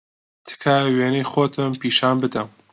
تکایە 0.47 0.87
وێنەی 0.95 1.29
خۆتم 1.31 1.71
پیشان 1.81 2.15
بدە. 2.23 2.43